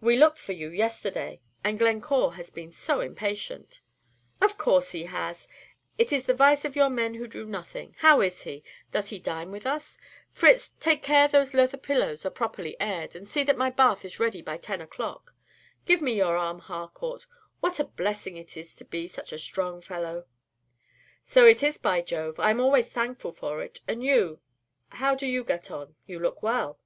[0.00, 3.80] "We looked for you yesterday, and Glencore has been so impatient."
[4.40, 5.48] "Of course he has;
[5.98, 7.96] it is the vice of your men who do nothing.
[7.98, 8.62] How is he?
[8.92, 9.98] Does he dine with us?
[10.30, 14.20] Fritz, take care those leather pillows are properly aired, and see that my bath is
[14.20, 15.34] ready by ten o 'clock.
[15.84, 17.26] Give me your arm, Harcourt;
[17.58, 20.26] what a blessing it is to be such a strong fellow!"
[21.24, 22.38] "So it is, by Jove!
[22.38, 23.80] I am always thankful for it.
[23.88, 24.38] And you
[24.90, 25.96] how do you get on?
[26.06, 26.78] You look well."